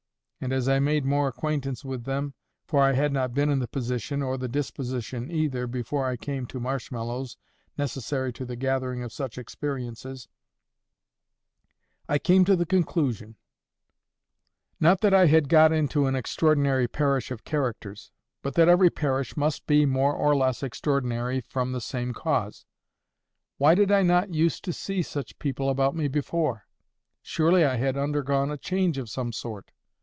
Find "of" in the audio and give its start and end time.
9.03-9.13, 17.29-17.43, 28.97-29.07